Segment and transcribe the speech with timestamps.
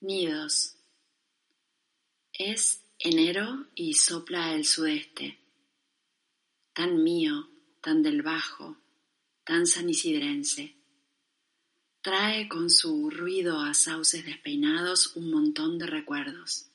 [0.00, 0.76] Nidos.
[2.30, 5.38] Es enero y sopla el sudeste.
[6.74, 7.48] Tan mío,
[7.80, 8.76] tan del bajo,
[9.44, 10.74] tan sanisidrense.
[12.02, 16.66] Trae con su ruido a sauces despeinados un montón de recuerdos.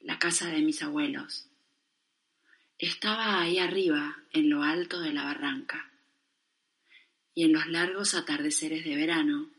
[0.00, 1.46] La casa de mis abuelos.
[2.78, 5.92] Estaba ahí arriba, en lo alto de la barranca.
[7.32, 9.55] Y en los largos atardeceres de verano,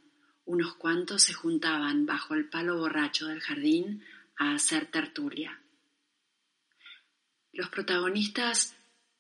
[0.48, 4.02] unos cuantos se juntaban bajo el palo borracho del jardín
[4.38, 5.62] a hacer tertulia.
[7.52, 8.78] Los protagonistas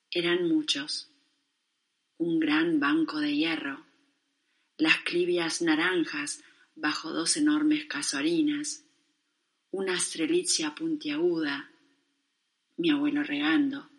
[0.09, 1.11] eran muchos.
[2.17, 3.85] Un gran banco de hierro,
[4.77, 6.43] las clivias naranjas
[6.75, 8.85] bajo dos enormes casorinas,
[9.69, 11.69] una estrelicia puntiaguda,
[12.77, 13.89] mi abuelo regando,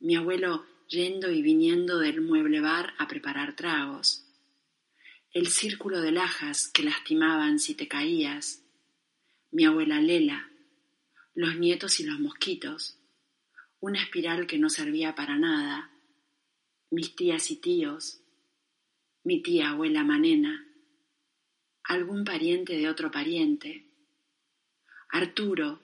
[0.00, 4.27] mi abuelo yendo y viniendo del mueble bar a preparar tragos,
[5.32, 8.64] el círculo de lajas que lastimaban si te caías,
[9.50, 10.50] mi abuela Lela,
[11.34, 12.98] los nietos y los mosquitos,
[13.80, 15.90] una espiral que no servía para nada,
[16.90, 18.22] mis tías y tíos,
[19.22, 20.66] mi tía abuela Manena,
[21.84, 23.84] algún pariente de otro pariente,
[25.10, 25.80] Arturo,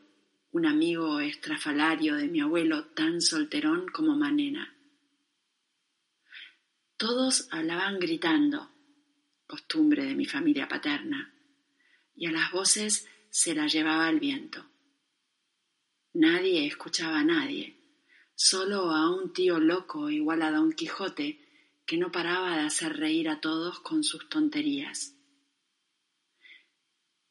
[0.50, 4.76] un amigo estrafalario de mi abuelo tan solterón como Manena.
[6.96, 8.73] Todos hablaban gritando,
[9.46, 11.32] costumbre de mi familia paterna,
[12.14, 14.64] y a las voces se la llevaba el viento.
[16.12, 17.76] Nadie escuchaba a nadie,
[18.34, 21.40] solo a un tío loco igual a Don Quijote
[21.86, 25.14] que no paraba de hacer reír a todos con sus tonterías.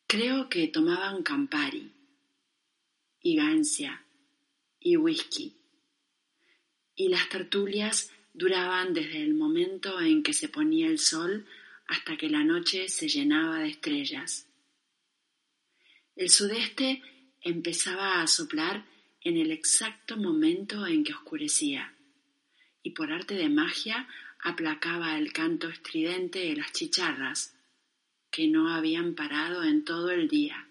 [0.07, 1.91] Creo que tomaban Campari,
[3.22, 4.06] y Gancia,
[4.80, 5.56] y whisky,
[6.95, 11.47] y las tertulias duraban desde el momento en que se ponía el sol
[11.88, 14.47] hasta que la noche se llenaba de estrellas.
[16.16, 17.01] El sudeste
[17.41, 18.85] empezaba a soplar
[19.21, 21.94] en el exacto momento en que oscurecía,
[22.81, 24.07] y por arte de magia
[24.39, 27.55] aplacaba el canto estridente de las chicharras,
[28.29, 30.67] que no habían parado en todo el día.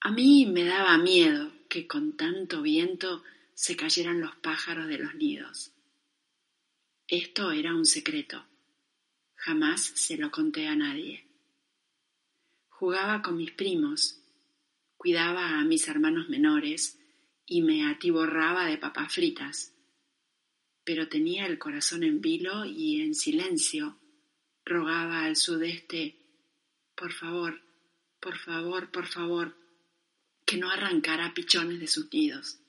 [0.00, 5.14] A mí me daba miedo que con tanto viento se cayeran los pájaros de los
[5.14, 5.72] nidos.
[7.08, 8.44] Esto era un secreto.
[9.36, 11.24] Jamás se lo conté a nadie.
[12.68, 14.20] Jugaba con mis primos,
[14.96, 16.98] cuidaba a mis hermanos menores
[17.46, 19.72] y me atiborraba de papas fritas.
[20.84, 23.98] Pero tenía el corazón en vilo y en silencio
[24.64, 26.16] rogaba al sudeste,
[26.96, 27.62] por favor,
[28.20, 29.56] por favor, por favor,
[30.44, 32.60] que no arrancara pichones de sus nidos.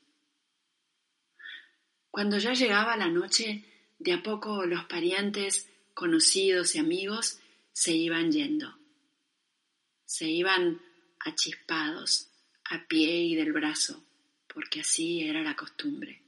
[2.12, 3.66] Cuando ya llegaba la noche,
[4.00, 7.40] de a poco los parientes conocidos y amigos
[7.74, 8.78] se iban yendo.
[10.06, 10.80] Se iban
[11.20, 12.30] achispados,
[12.66, 14.06] a pie y del brazo,
[14.48, 16.22] porque así era la costumbre.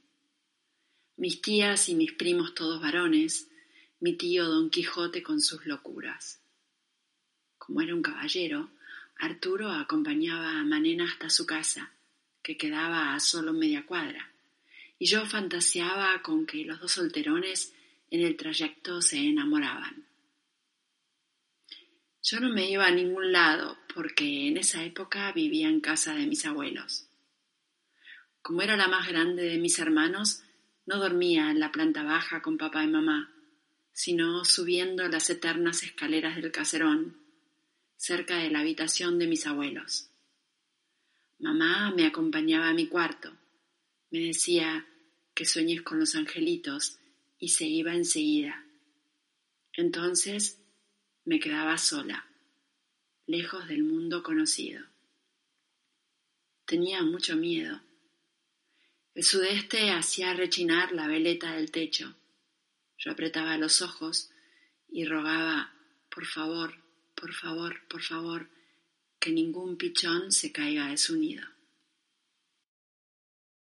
[1.16, 3.48] Mis tías y mis primos todos varones,
[4.00, 6.42] mi tío Don Quijote con sus locuras.
[7.56, 8.70] Como era un caballero,
[9.18, 11.92] Arturo acompañaba a Manena hasta su casa,
[12.42, 14.32] que quedaba a solo media cuadra,
[14.98, 17.72] y yo fantaseaba con que los dos solterones
[18.10, 20.06] en el trayecto se enamoraban.
[22.22, 26.26] Yo no me iba a ningún lado porque en esa época vivía en casa de
[26.26, 27.08] mis abuelos.
[28.42, 30.42] Como era la más grande de mis hermanos,
[30.86, 33.32] no dormía en la planta baja con papá y mamá,
[33.92, 37.16] sino subiendo las eternas escaleras del caserón,
[37.96, 40.10] cerca de la habitación de mis abuelos.
[41.38, 43.32] Mamá me acompañaba a mi cuarto,
[44.10, 44.86] me decía
[45.34, 46.98] que sueñes con los angelitos
[47.40, 48.64] y se iba enseguida.
[49.72, 50.62] Entonces
[51.24, 52.28] me quedaba sola,
[53.26, 54.84] lejos del mundo conocido.
[56.66, 57.80] Tenía mucho miedo.
[59.14, 62.14] El sudeste hacía rechinar la veleta del techo.
[62.96, 64.30] Yo apretaba los ojos
[64.88, 65.74] y rogaba,
[66.10, 66.74] por favor,
[67.14, 68.48] por favor, por favor,
[69.18, 71.49] que ningún pichón se caiga de su nido.